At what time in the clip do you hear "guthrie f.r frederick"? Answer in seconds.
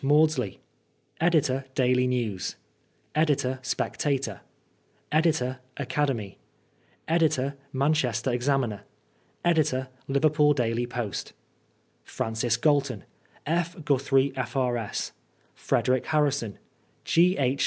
13.85-16.07